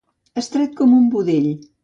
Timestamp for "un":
1.01-1.05